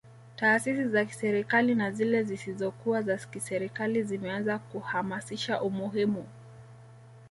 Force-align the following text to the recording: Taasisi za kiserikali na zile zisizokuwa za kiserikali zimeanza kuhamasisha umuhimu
Taasisi 0.35 0.87
za 0.87 1.05
kiserikali 1.05 1.75
na 1.75 1.91
zile 1.91 2.23
zisizokuwa 2.23 3.01
za 3.01 3.17
kiserikali 3.17 4.03
zimeanza 4.03 4.59
kuhamasisha 4.59 5.61
umuhimu 5.61 6.25